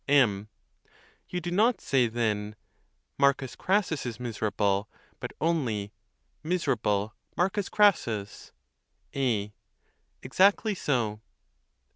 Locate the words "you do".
1.29-1.51